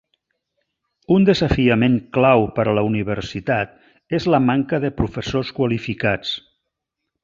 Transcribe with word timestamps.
Un 1.15 1.27
desafiament 1.29 1.99
clau 2.17 2.47
per 2.57 2.67
a 2.71 2.75
la 2.79 2.85
universitat 2.89 3.79
és 4.21 4.29
la 4.35 4.43
manca 4.49 4.83
de 4.87 4.95
professors 5.05 5.57
qualificats. 5.61 6.39